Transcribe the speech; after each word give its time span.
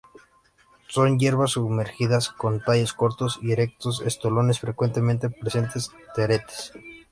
Son 0.87 1.19
hierbas 1.19 1.51
sumergidas; 1.51 2.29
con 2.29 2.59
tallos 2.59 2.91
cortos 2.93 3.37
y 3.43 3.51
erectos; 3.51 4.01
estolones 4.01 4.59
frecuentemente 4.59 5.29
presentes, 5.29 5.91
teretes. 6.15 6.73